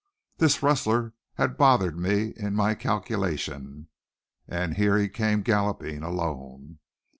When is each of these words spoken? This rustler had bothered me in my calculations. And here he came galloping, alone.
This 0.37 0.63
rustler 0.63 1.13
had 1.35 1.57
bothered 1.57 1.95
me 1.95 2.29
in 2.35 2.55
my 2.55 2.73
calculations. 2.73 3.85
And 4.47 4.73
here 4.75 4.97
he 4.97 5.07
came 5.07 5.43
galloping, 5.43 6.01
alone. 6.01 6.79